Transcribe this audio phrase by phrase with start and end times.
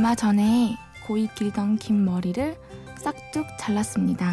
[0.00, 2.56] 얼마 전에 고이 길던 긴 머리를
[2.96, 4.32] 싹둑 잘랐습니다.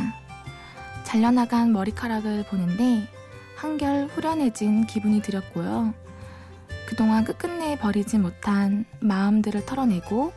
[1.04, 3.06] 잘려나간 머리카락을 보는데
[3.58, 5.94] 한결 후련해진 기분이 들었고요.
[6.88, 10.32] 그동안 끝끝내 버리지 못한 마음들을 털어내고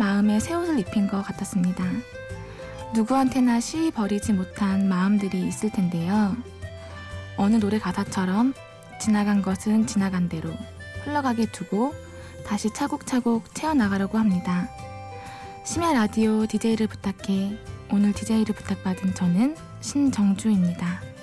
[0.00, 1.84] 마음에 새 옷을 입힌 것 같았습니다.
[2.94, 6.34] 누구한테나 쉬이 버리지 못한 마음들이 있을 텐데요.
[7.36, 8.54] 어느 노래 가사처럼
[9.02, 10.48] 지나간 것은 지나간 대로
[11.04, 12.05] 흘러가게 두고
[12.46, 14.68] 다시 차곡차곡 채워나가려고 합니다.
[15.64, 17.58] 심야 라디오 DJ를 부탁해
[17.92, 21.15] 오늘 DJ를 부탁받은 저는 신정주입니다.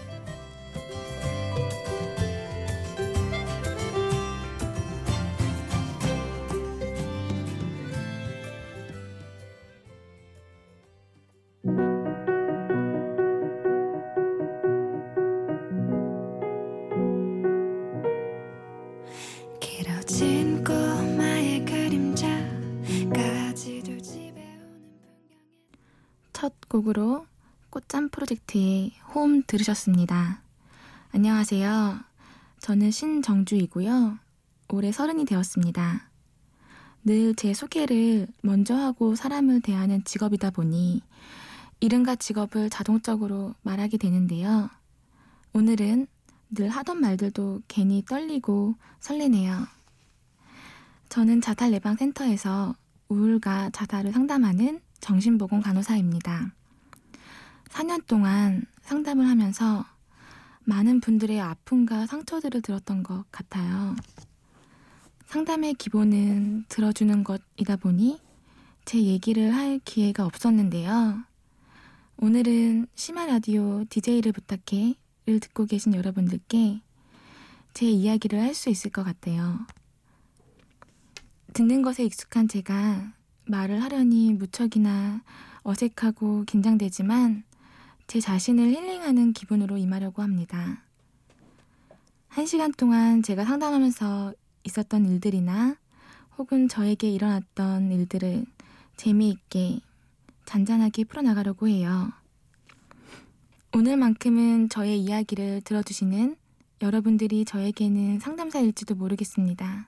[26.43, 27.25] 첫 곡으로
[27.69, 30.41] 꽃잠 프로젝트의 홈 들으셨습니다.
[31.13, 32.01] 안녕하세요.
[32.59, 34.19] 저는 신정주이고요.
[34.67, 36.09] 올해 서른이 되었습니다.
[37.05, 41.01] 늘 제 소개를 먼저 하고 사람을 대하는 직업이다 보니
[41.79, 44.69] 이름과 직업을 자동적으로 말하게 되는데요.
[45.53, 46.07] 오늘은
[46.49, 49.65] 늘 하던 말들도 괜히 떨리고 설레네요.
[51.07, 52.75] 저는 자살 예방 센터에서
[53.07, 56.53] 우울과 자살을 상담하는 정신보건 간호사입니다.
[57.65, 59.85] 4년 동안 상담을 하면서
[60.61, 63.95] 많은 분들의 아픔과 상처들을 들었던 것 같아요.
[65.25, 68.21] 상담의 기본은 들어주는 것이다 보니
[68.85, 71.23] 제 얘기를 할 기회가 없었는데요.
[72.17, 76.81] 오늘은 심야 라디오 DJ를 부탁해 를 듣고 계신 여러분들께
[77.73, 79.59] 제 이야기를 할 수 있을 것 같아요.
[81.53, 83.13] 듣는 것에 익숙한 제가
[83.45, 85.21] 말을 하려니 무척이나
[85.63, 87.43] 어색하고 긴장되지만
[88.07, 90.83] 제 자신을 힐링하는 기분으로 임하려고 합니다.
[92.27, 94.33] 한 시간 동안 제가 상담하면서
[94.63, 95.75] 있었던 일들이나
[96.37, 98.45] 혹은 저에게 일어났던 일들을
[98.97, 99.79] 재미있게
[100.45, 102.11] 잔잔하게 풀어나가려고 해요.
[103.73, 106.35] 오늘만큼은 저의 이야기를 들어주시는
[106.81, 109.87] 여러분들이 저에게는 상담사일지도 모르겠습니다.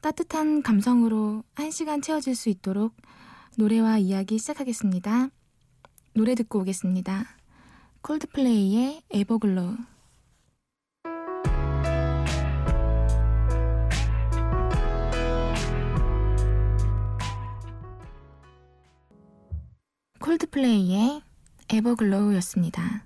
[0.00, 2.96] 따뜻한 감성으로 한 시간 채워질 수 있도록
[3.58, 5.28] 노래와 이야기 시작하겠습니다.
[6.14, 7.26] 노래 듣고 오겠습니다.
[8.00, 9.76] 콜드플레이의 에버글로우
[20.20, 21.22] 콜드플레이의
[21.68, 23.04] 에버글로우였습니다.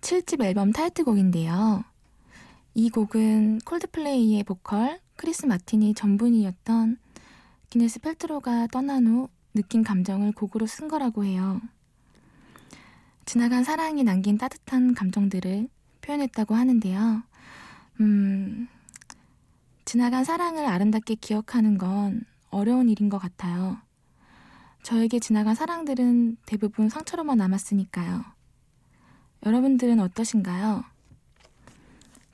[0.00, 1.84] 7집 앨범 타이틀곡인데요.
[2.74, 6.96] 이 곡은 콜드플레이의 보컬 크리스 마틴이 전분이었던
[7.68, 11.60] 기네스 펠트로가 떠난 후 느낀 감정을 곡으로 쓴 거라고 해요.
[13.26, 15.68] 지나간 사랑이 남긴 따뜻한 감정들을
[16.00, 17.22] 표현했다고 하는데요.
[18.00, 18.66] 음,
[19.84, 23.76] 지나간 사랑을 아름답게 기억하는 건 어려운 일인 것 같아요.
[24.84, 28.24] 저에게 지나간 사랑들은 대부분 상처로만 남았으니까요.
[29.44, 30.82] 여러분들은 어떠신가요?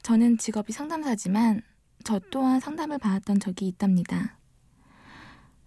[0.04, 1.62] 저는 직업이 상담사지만
[2.06, 4.38] 저 또한 상담을 받았던 적이 있답니다.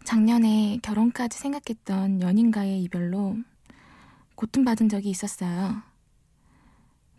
[0.06, 3.36] 작년에 결혼까지 생각했던 연인과의 이별로
[4.36, 5.82] 고통받은 적이 있었어요.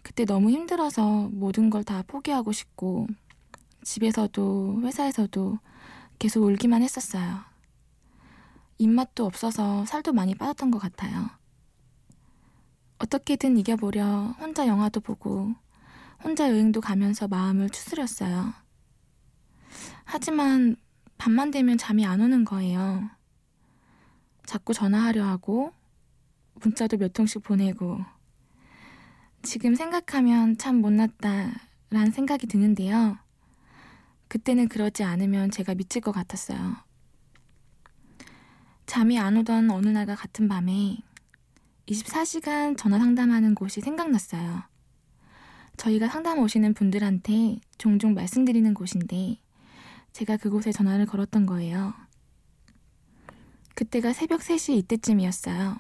[0.03, 3.09] 그때 너무 힘들어서 모든 걸 다 포기하고 싶고
[3.83, 5.59] 집에서도 회사에서도
[6.19, 7.41] 계속 울기만 했었어요.
[8.79, 11.29] 입맛도 없어서 살도 많이 빠졌던 것 같아요.
[12.99, 15.53] 어떻게든 이겨보려 혼자 영화도 보고
[16.25, 18.70] 혼자 여행도 가면서 마음을 추스렸어요.
[20.13, 20.75] 하지만
[21.19, 23.09] 밤만 되면 잠이 안 오는 거예요.
[24.45, 25.73] 자꾸 전화하려 하고
[26.55, 28.01] 문자도 몇 통씩 보내고
[29.43, 33.19] 지금 생각하면 참 못났다라는 생각이 드는데요.
[34.27, 36.75] 그때는 그러지 않으면 제가 미칠 것 같았어요.
[38.87, 40.97] 잠이 안 오던 어느 날과 같은 밤에
[41.87, 44.65] 24시간 전화 상담하는 곳이 생각났어요.
[45.77, 49.39] 저희가 상담 오시는 분들한테 종종 말씀드리는 곳인데
[50.13, 51.95] 제가 그곳에 전화를 걸었던 거예요.
[53.75, 55.79] 그때가 새벽 3시 이때쯤이었어요.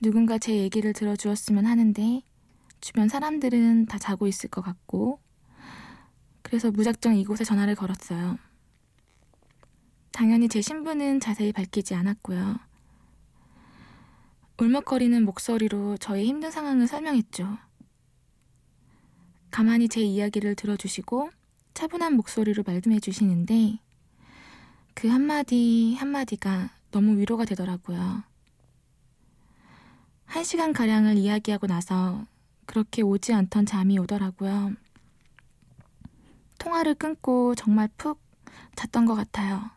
[0.00, 2.22] 누군가 제 얘기를 들어주었으면 하는데
[2.80, 5.20] 주변 사람들은 다 자고 있을 것 같고
[6.42, 8.38] 그래서 무작정 이곳에 전화를 걸었어요.
[10.12, 12.58] 당연히 제 신분은 자세히 밝히지 않았고요.
[14.60, 17.58] 울먹거리는 목소리로 저의 힘든 상황을 설명했죠.
[19.50, 21.30] 가만히 제 이야기를 들어주시고
[21.78, 23.78] 차분한 목소리로 말씀해 주시는데
[24.94, 28.24] 그 한마디 한마디가 너무 위로가 되더라고요.
[30.24, 32.26] 한 시간 가량을 이야기하고 나서
[32.66, 34.72] 그렇게 오지 않던 잠이 오더라고요.
[36.58, 38.20] 통화를 끊고 정말 푹
[38.74, 39.70] 잤던 것 같아요.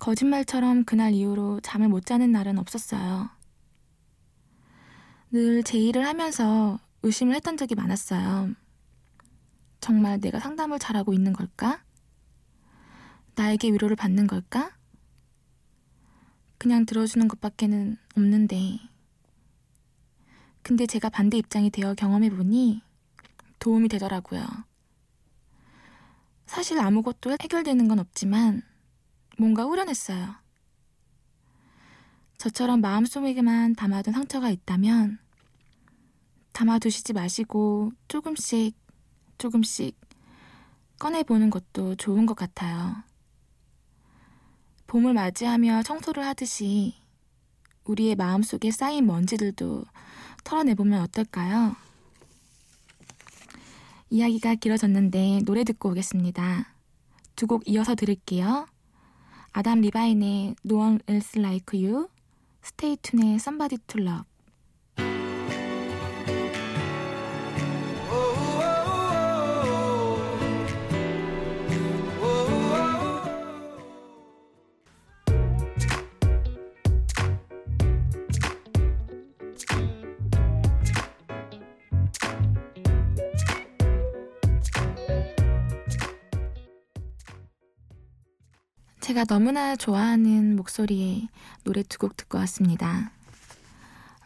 [0.00, 3.30] 거짓말처럼 그날 이후로 잠을 못 자는 날은 없었어요.
[5.30, 8.56] 늘 제 일을 하면서 의심을 했던 적이 많았어요.
[9.80, 11.82] 정말 내가 상담을 잘하고 있는 걸까?
[13.34, 14.76] 나에게 위로를 받는 걸까?
[16.58, 18.78] 그냥 들어주는 것밖에는 없는데.
[20.62, 22.82] 근데 제가 반대 입장이 되어 경험해보니
[23.58, 24.46] 도움이 되더라고요.
[26.44, 28.62] 사실 아무것도 해결되는 건 없지만
[29.38, 30.34] 뭔가 후련했어요.
[32.36, 35.18] 저처럼 마음속에만 담아둔 상처가 있다면
[36.52, 38.79] 담아두시지 마시고 조금씩
[39.40, 39.98] 조금씩
[40.98, 42.94] 꺼내보는 것도 좋은 것 같아요.
[44.86, 46.94] 봄을 맞이하며 청소를 하듯이
[47.84, 49.84] 우리의 마음속에 쌓인 먼지들도
[50.44, 51.74] 털어내보면 어떨까요?
[54.10, 56.74] 이야기가 길어졌는데 노래 듣고 오겠습니다.
[57.36, 58.66] 두 곡 이어서 들을게요.
[59.52, 62.08] 아담 리바인의 No One Else Like You,
[62.62, 64.29] 스테이툰의 Somebody to Love.
[89.10, 91.26] 제가 너무나 좋아하는 목소리의
[91.64, 93.10] 노래 두 곡 듣고 왔습니다.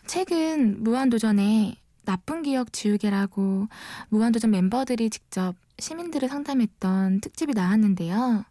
[0.07, 3.69] 최근 무한도전에 나쁜 기억 지우개라고
[4.11, 8.45] 무한도전 멤버들이 직접 시민들을 상담했던 특집이 나왔는데요.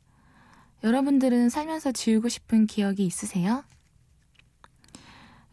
[0.84, 3.64] 여러분들은 살면서 지우고 싶은 기억이 있으세요?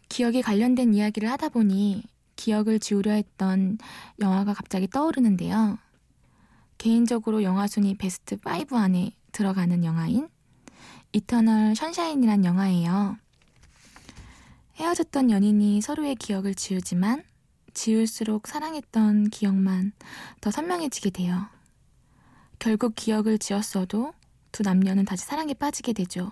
[0.09, 2.05] 기억에 관련된 이야기를 하다 보니
[2.37, 3.77] 기억을 지우려 했던
[4.19, 5.77] 영화가 갑자기 떠오르는데요.
[6.79, 10.31] 개인적으로 영화 순위 베스트 5 안에 들어가는 영화인
[11.13, 13.17] 이터널 션샤인이란 영화예요.
[14.77, 17.25] 헤어졌던 연인이 서로의 기억을 지우지만
[17.75, 19.93] 지울수록 사랑했던 기억만
[20.41, 21.47] 더 선명해지게 돼요.
[22.59, 24.13] 결국 기억을 지웠어도
[24.53, 26.31] 두 남녀는 다시 사랑에 빠지게 되죠.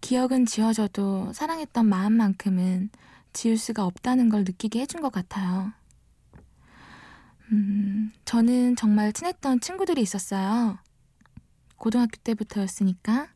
[0.00, 2.90] 기억은 지워져도 사랑했던 마음만큼은
[3.32, 5.72] 지울 수가 없다는 걸 느끼게 해준 것 같아요.
[7.52, 10.78] 음, 저는 정말 친했던 친구들이 있었어요.
[11.76, 13.28] 고등학교 때부터였으니까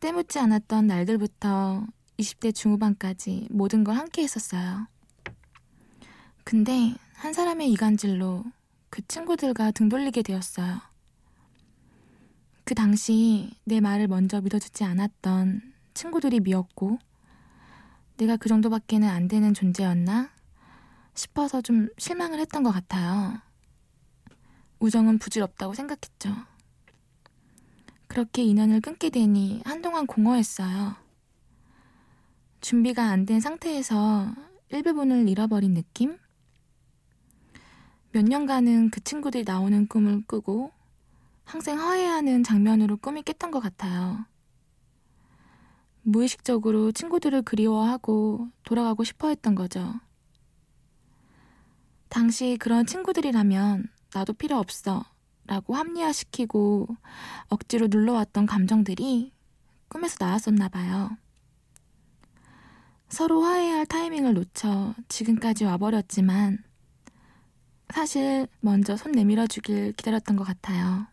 [0.00, 1.86] 때묻지 않았던 날들부터
[2.18, 4.86] 20대 중후반까지 모든 걸 함께 했었어요.
[6.44, 8.44] 근데 한 사람의 이간질로
[8.90, 10.80] 그 친구들과 등 돌리게 되었어요.
[12.64, 16.98] 그 당시 내 말을 먼저 믿어주지 않았던 친구들이 미웠고
[18.16, 20.30] 내가 그 정도밖에는 안 되는 존재였나
[21.14, 23.40] 싶어서 좀 실망을 했던 것 같아요.
[24.78, 26.34] 우정은 부질없다고 생각했죠.
[28.16, 30.96] 그렇게 인연을 끊게 되니 한동안 공허했어요.
[32.62, 34.34] 준비가 안 된 상태에서
[34.70, 36.16] 일부분을 잃어버린 느낌?
[38.12, 40.72] 몇 년간은 그 친구들이 나오는 꿈을 꾸고
[41.44, 44.24] 항상 화해하는 장면으로 꿈이 깼던 것 같아요.
[46.00, 49.92] 무의식적으로 친구들을 그리워하고 돌아가고 싶어 했던 거죠.
[52.08, 55.04] 당시 그런 친구들이라면 나도 필요 없어
[55.46, 56.88] 라고 합리화시키고
[57.48, 59.32] 억지로 눌러왔던 감정들이
[59.88, 61.16] 꿈에서 나왔었나 봐요.
[63.08, 66.58] 서로 화해할 타이밍을 놓쳐 지금까지 와버렸지만
[67.94, 71.06] 사실 먼저 손 내밀어 주길 기다렸던 것 같아요.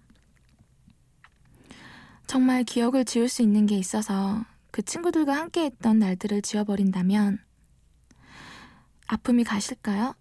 [2.25, 7.37] 정말 기억을 지울 수 있는 게 있어서 그 친구들과 함께 했던 날들을 지워버린다면
[9.05, 10.15] 아픔이 가실까요?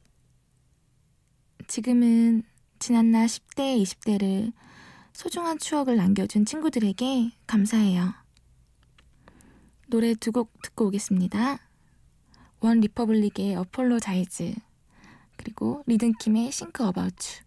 [1.68, 2.42] 지금은
[2.82, 4.52] 지난날 10대, 20대를
[5.12, 8.12] 소중한 추억을 남겨준 친구들에게 감사해요.
[9.86, 11.60] 노래 두 곡 듣고 오겠습니다.
[12.58, 14.52] OneRepublic의 Apologize
[15.36, 17.42] 그리고 리듬킴의 Think About'Chu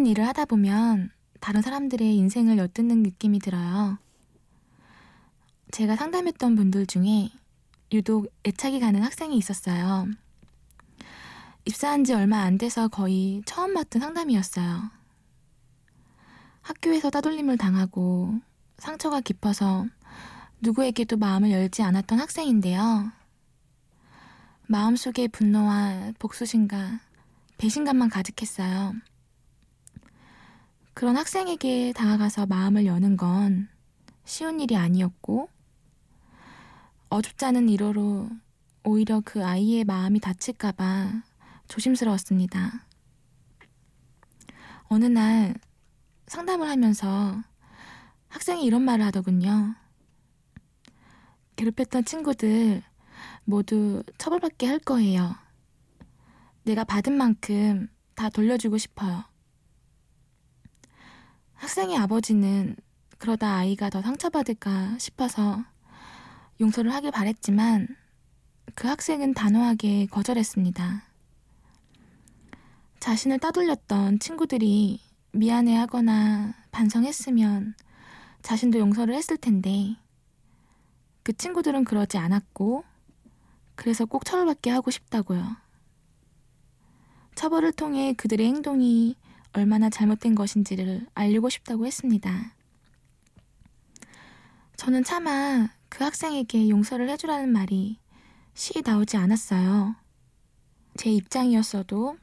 [0.00, 3.98] 상담하는 일을 하다 보면 다른 사람들의 인생을 엿듣는 느낌이 들어요.
[5.72, 7.30] 제가 상담했던 분들 중에
[7.92, 10.08] 유독 애착이 가는 학생이 있었어요.
[11.66, 14.90] 입사한 지 얼마 안 돼서 거의 처음 맡은 상담이었어요.
[16.62, 18.40] 학교에서 따돌림을 당하고
[18.78, 19.86] 상처가 깊어서
[20.60, 23.12] 누구에게도 마음을 열지 않았던 학생인데요.
[24.66, 27.00] 마음속에 분노와 복수심과
[27.58, 28.94] 배신감만 가득했어요.
[31.00, 33.70] 그런 학생에게 다가가서 마음을 여는 건
[34.26, 35.48] 쉬운 일이 아니었고,
[37.08, 38.28] 어줍지 않은 일로로
[38.84, 41.22] 오히려 그 아이의 마음이 다칠까봐
[41.68, 42.84] 조심스러웠습니다.
[44.90, 45.54] 어느 날
[46.26, 47.42] 상담을 하면서
[48.28, 49.74] 학생이 이런 말을 하더군요.
[51.56, 52.82] 괴롭혔던 친구들
[53.44, 55.34] 모두 처벌받게 할 거예요.
[56.64, 59.29] 내가 받은 만큼 다 돌려주고 싶어요.
[61.60, 62.74] 학생의 아버지는
[63.18, 65.62] 그러다 아이가 더 상처받을까 싶어서
[66.58, 67.86] 용서를 하길 바랬지만
[68.74, 71.02] 그 학생은 단호하게 거절했습니다.
[72.98, 75.00] 자신을 따돌렸던 친구들이
[75.32, 77.74] 미안해 하거나 반성했으면
[78.40, 79.96] 자신도 용서를 했을 텐데
[81.22, 82.84] 그 친구들은 그러지 않았고
[83.74, 85.56] 그래서 꼭 처벌받게 하고 싶다고요.
[87.34, 89.16] 처벌을 통해 그들의 행동이
[89.52, 92.54] 얼마나 잘못된 것인지를 알리고 싶다고 했습니다.
[94.76, 97.98] 저는 차마 그 학생에게 용서를 해주라는 말이
[98.54, 99.96] 시 나오지 않았어요.
[100.96, 102.16] 제 입장이었어도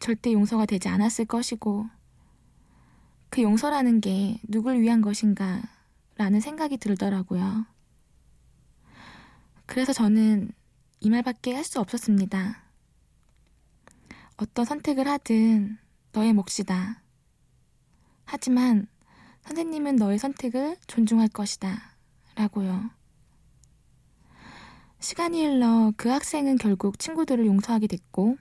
[0.00, 1.86] 절대 용서가 되지 않았을 것이고,
[3.30, 5.62] 그 용서라는 게 누굴 위한 것인가
[6.16, 7.66] 라는 생각이 들더라고요.
[9.66, 10.52] 그래서 저는
[11.00, 12.62] 이 말밖에 할 수 없었습니다.
[14.36, 15.78] 어떤 선택을 하든
[16.14, 17.02] 너의 몫이다.
[18.24, 18.86] 하지만
[19.42, 21.96] 선생님은 너의 선택을 존중할 것이다.
[22.36, 22.90] 라고요.
[25.00, 28.38] 시간이 흘러 그 학생은 결국 친구들을 용서하게 됐고,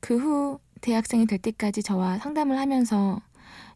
[0.00, 3.20] 그 후 대학생이 될 때까지 저와 상담을 하면서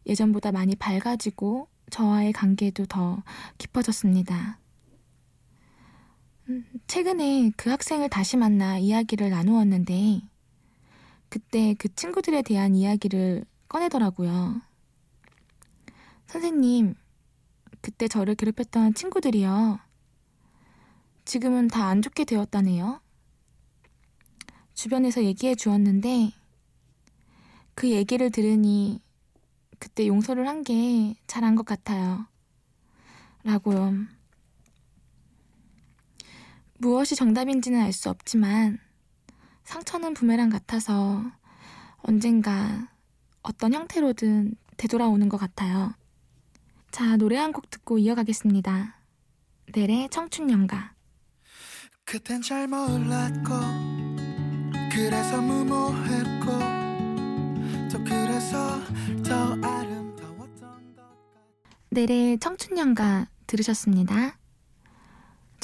[0.07, 3.21] 예전보다 많이 밝아지고 저와의 관계도 더
[3.57, 4.59] 깊어졌습니다.
[6.49, 10.21] 음, 최근에 그 학생을 다시 만나 이야기를 나누었는데,
[11.35, 14.61] 그때 그 친구들에 대한 이야기를 꺼내더라고요.
[16.27, 16.95] 선생님,
[17.81, 19.79] 그때 저를 괴롭혔던 친구들이요.
[21.25, 23.01] 지금은 다 안 좋게 되었다네요.
[24.75, 26.31] 주변에서 얘기해 주었는데,
[27.75, 29.01] 그 얘기를 들으니
[29.77, 32.27] 그때 용서를 한 게 잘한 것 같아요.
[33.43, 34.05] 라고요.
[36.77, 38.79] 무엇이 정답인지는 알 수 없지만,
[39.65, 41.23] 상처는 부메랑 같아서
[41.97, 42.87] 언젠가
[43.41, 45.93] 어떤 형태로든 되돌아오는 것 같아요.
[46.91, 48.95] 자, 노래 한 곡 듣고 이어가겠습니다.
[49.73, 50.93] 넬의 청춘연가.
[52.05, 53.49] 그땐 잘 몰랐고
[54.91, 56.45] 그래서 무모했고
[57.91, 58.79] 또 그래서
[59.23, 61.03] 더 아름다웠던 것
[61.89, 64.37] 넬의 청춘연가 들으셨습니다.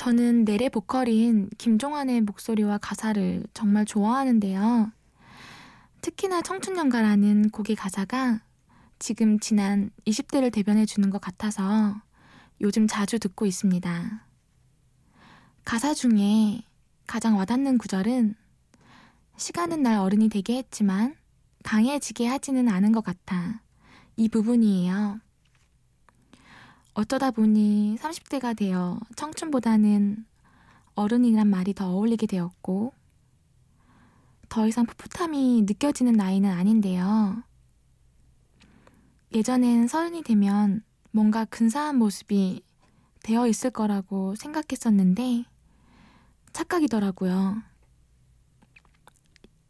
[0.01, 4.91] 저는 넬의 보컬인 김종환의 목소리와 가사를 정말 좋아하는데요.
[6.01, 8.41] 특히나 청춘연가라는 곡의 가사가
[8.97, 12.01] 지금 지난 20대를 대변해 주는 것 같아서
[12.61, 14.25] 요즘 자주 듣고 있습니다.
[15.65, 16.63] 가사 중에
[17.05, 18.33] 가장 와닿는 구절은
[19.37, 21.15] 시간은 날 어른이 되게 했지만
[21.63, 23.61] 강해지게 하지는 않은 것 같아.
[24.17, 25.19] 이 부분이에요.
[26.93, 30.25] 어쩌다 보니 30대가 되어 청춘보다는
[30.95, 32.93] 어른이란 말이 더 어울리게 되었고,
[34.49, 37.43] 더 이상 풋풋함이 느껴지는 나이는 아닌데요.
[39.33, 42.61] 예전엔 서른이 되면 뭔가 근사한 모습이
[43.23, 45.45] 되어 있을 거라고 생각했었는데,
[46.51, 47.63] 착각이더라고요.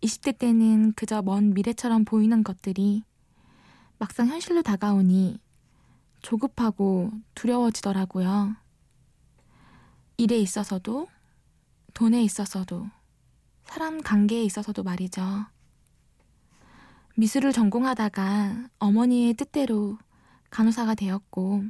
[0.01, 3.03] 20대 때는 그저 먼 미래처럼 보이는 것들이
[3.99, 5.39] 막상 현실로 다가오니
[6.21, 8.55] 조급하고 두려워지더라고요.
[10.17, 11.07] 일에 있어서도,
[11.93, 12.87] 돈에 있어서도,
[13.63, 15.45] 사람 관계에 있어서도 말이죠.
[17.15, 19.97] 미술을 전공하다가 어머니의 뜻대로
[20.49, 21.63] 간호사가 되었고,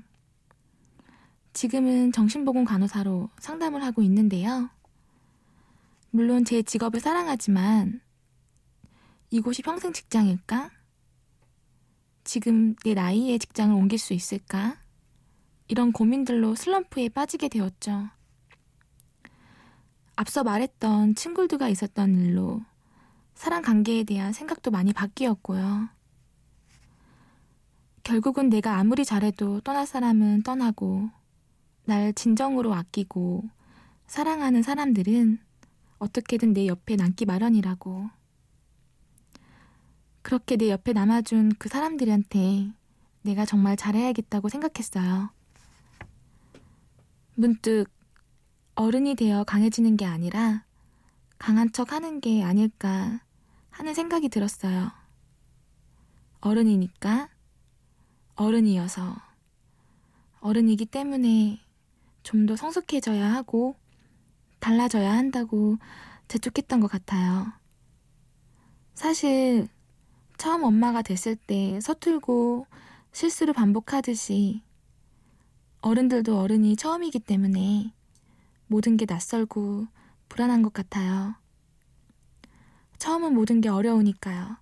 [1.53, 4.69] 지금은 정신보건 간호사로 상담을 하고 있는데요.
[6.09, 8.01] 물론 제 직업을 사랑하지만
[9.29, 10.69] 이곳이 평생 직장일까?
[12.23, 14.77] 지금 내 나이에 직장을 옮길 수 있을까?
[15.67, 18.09] 이런 고민들로 슬럼프에 빠지게 되었죠.
[20.15, 22.61] 앞서 말했던 친구들과 있었던 일로
[23.33, 25.89] 사람 관계에 대한 생각도 많이 바뀌었고요.
[28.03, 31.09] 결국은 내가 아무리 잘해도 떠날 사람은 떠나고
[31.85, 33.43] 날 진정으로 아끼고
[34.07, 35.39] 사랑하는 사람들은
[35.99, 38.09] 어떻게든 내 옆에 남기 마련이라고.
[40.21, 42.71] 그렇게 내 옆에 남아준 그 사람들한테
[43.23, 45.29] 내가 정말 잘해야겠다고 생각했어요.
[47.35, 47.85] 문득
[48.75, 50.65] 어른이 되어 강해지는 게 아니라
[51.37, 53.21] 강한 척 하는 게 아닐까
[53.71, 54.91] 하는 생각이 들었어요.
[56.41, 57.29] 어른이니까,
[58.35, 59.15] 어른이어서,
[60.39, 61.59] 어른이기 때문에
[62.23, 63.75] 좀 더 성숙해져야 하고,
[64.59, 65.77] 달라져야 한다고
[66.27, 67.51] 재촉했던 것 같아요.
[68.93, 69.67] 사실,
[70.41, 72.65] 처음 엄마가 됐을 때 서툴고
[73.11, 74.63] 실수를 반복하듯이
[75.81, 77.93] 어른들도 어른이 처음이기 때문에
[78.65, 79.85] 모든 게 낯설고
[80.29, 81.35] 불안한 것 같아요.
[82.97, 84.57] 처음은 모든 게 어려우니까요.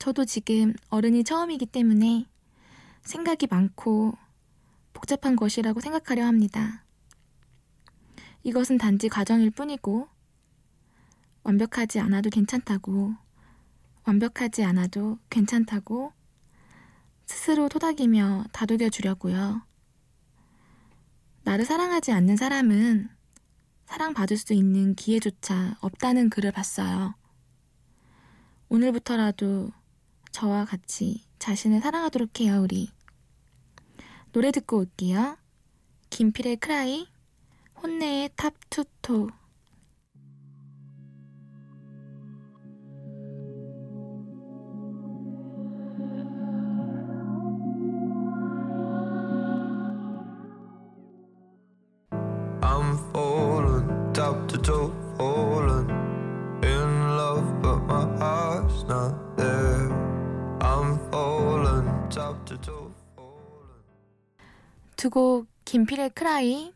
[0.00, 2.26] 저도 지금 어른이 처음이기 때문에
[3.02, 4.14] 생각이 많고
[4.92, 6.84] 복잡한 것이라고 생각하려 합니다.
[8.42, 10.08] 이것은 단지 과정일 뿐이고
[11.42, 13.14] 완벽하지 않아도 괜찮다고
[14.04, 16.12] 완벽하지 않아도 괜찮다고
[17.26, 19.62] 스스로 토닥이며 다독여 주려고요.
[21.44, 23.08] 나를 사랑하지 않는 사람은
[23.86, 27.14] 사랑받을 수 있는 기회조차 없다는 글을 봤어요.
[28.68, 29.70] 오늘부터라도
[30.30, 32.90] 저와 같이 자신을 사랑하도록 해요, 우리.
[34.32, 35.36] 노래 듣고 올게요.
[36.10, 37.06] 김필의 크라이,
[37.82, 39.28] 혼내의 탑투토.
[64.96, 66.72] 두곡 김필의 Cry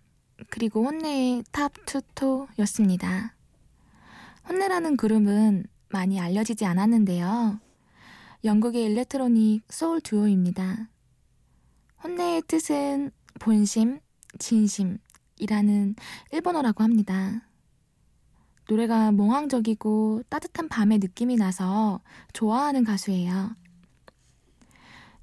[0.50, 3.36] 그리고 혼네의 Top to Toe였습니다.
[4.48, 7.60] 혼네라는 그룹은 많이 알려지지 않았는데요.
[8.42, 10.88] 영국의 일렉트로닉 소울 듀오입니다.
[12.02, 14.00] 혼네의 뜻은 본심,
[14.40, 15.94] 진심이라는
[16.32, 17.45] 일본어라고 합니다.
[18.68, 22.00] 노래가 몽환적이고 따뜻한 밤의 느낌이 나서
[22.32, 23.54] 좋아하는 가수예요.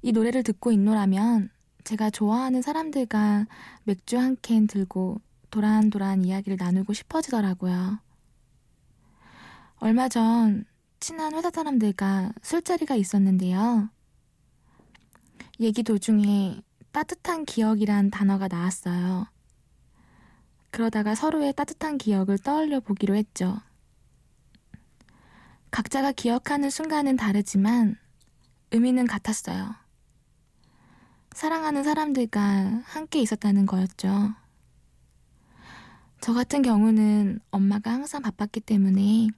[0.02, 1.50] 이 노래를 듣고 있노라면
[1.84, 3.46] 제가 좋아하는 사람들과
[3.84, 7.98] 맥주 한 캔 들고 도란도란 이야기를 나누고 싶어지더라고요.
[9.76, 10.64] 얼마 전
[11.00, 13.88] 친한 회사 사람들과 술자리가 있었는데요.
[15.60, 19.26] 얘기 도중에 따뜻한 기억이란 단어가 나왔어요.
[20.74, 23.60] 그러다가 서로의 따뜻한 기억을 떠올려 보기로 했죠.
[25.70, 27.96] 각자가 기억하는 순간은 다르지만
[28.72, 29.72] 의미는 같았어요.
[31.30, 32.40] 사랑하는 사람들과
[32.86, 34.34] 함께 있었다는 거였죠.
[36.20, 39.28] 저 같은 경우는 엄마가 항상 바빴기 때문에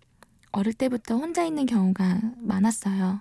[0.52, 3.20] 어릴 때부터 혼자 있는 경우가 많았어요.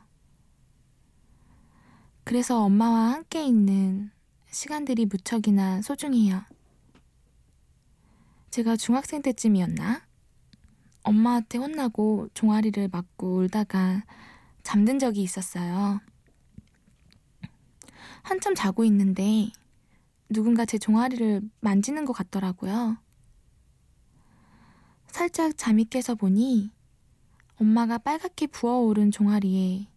[2.23, 4.09] 그래서 엄마와 함께 있는
[4.51, 6.54] 시간들이 무척이나 소중해요.
[8.55, 10.07] 제가 중학생 때쯤이었나?
[11.03, 14.05] 엄마한테 혼나고 종아리를 맞고 울다가
[14.63, 15.99] 잠든 적이 있었어요.
[18.21, 19.49] 한참 자고 있는데
[20.29, 22.95] 누군가 제 종아리를 만지는 것 같더라고요.
[25.07, 26.71] 살짝 잠이 깨서 보니
[27.57, 29.89] 엄마가 빨갛게 부어오른 종아리에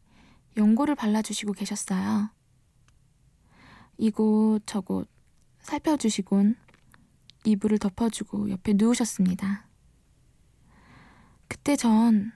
[0.56, 2.30] 연고를 발라주시고 계셨어요.
[3.98, 5.08] 이곳 저곳
[5.60, 6.56] 살펴주시곤
[7.48, 9.66] 이불을 덮어주고 옆에 누우셨습니다.
[11.48, 12.32] 그때 전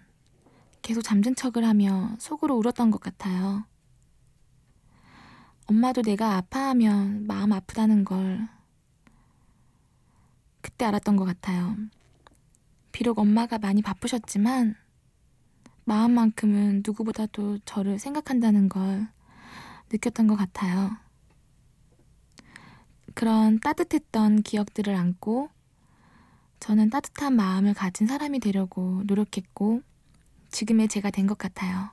[0.80, 3.64] 계속 잠든 척을 하며 속으로 울었던 것 같아요.
[5.66, 8.48] 엄마도 내가 아파하면 마음 아프다는 걸
[10.60, 11.76] 그때 알았던 것 같아요.
[12.90, 14.76] 비록 엄마가 많이 바쁘셨지만
[15.84, 19.08] 마음만큼은 누구보다도 저를 생각한다는 걸
[19.92, 21.01] 느꼈던 것 같아요.
[23.14, 25.50] 그런 따뜻했던 기억들을 안고
[26.60, 29.82] 저는 따뜻한 마음을 가진 사람이 되려고 노력했고
[30.50, 31.90] 지금의 제가 된 것 같아요.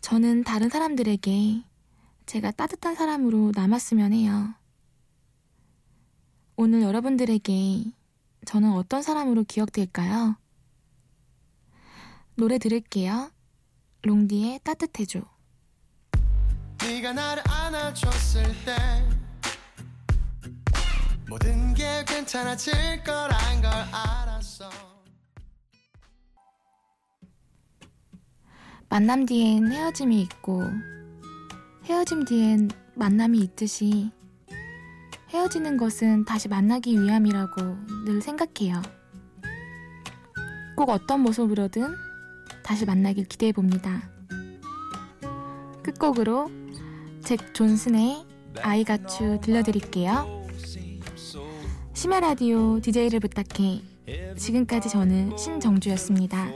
[0.00, 1.64] 저는 다른 사람들에게
[2.26, 4.54] 제가 따뜻한 사람으로 남았으면 해요.
[6.56, 7.84] 오늘 여러분들에게
[8.44, 10.36] 저는 어떤 사람으로 기억될까요?
[12.36, 13.30] 노래 들을게요.
[14.02, 15.31] 롱디의 따뜻해줘.
[16.82, 18.76] 네가 나를 안아줬을 때
[21.28, 24.68] 모든 게 괜찮아질 거란 걸 알았어
[28.88, 30.64] 만남 뒤엔 헤어짐이 있고
[31.84, 34.10] 헤어짐 뒤엔 만남이 있듯이
[35.30, 37.62] 헤어지는 것은 다시 만나기 위함이라고
[38.04, 38.82] 늘 생각해요.
[40.76, 41.94] 꼭 어떤 모습으로든
[42.62, 44.10] 다시 만나길 기대해 봅니다.
[45.82, 46.50] 끝곡으로
[47.24, 48.24] 잭 존슨의
[48.62, 50.42] 아이 가추 들려드릴게요.
[51.94, 53.80] 심야 라디오 DJ를 부탁해.
[54.36, 56.50] 지금까지 저는 신정주였습니다.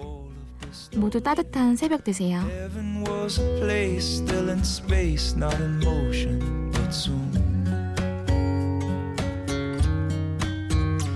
[0.97, 2.41] 모두 따뜻한 새벽 되세요.
[2.41, 7.33] Heaven was a place still in space, not in motion, but soon.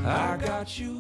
[0.05, 1.00] I got you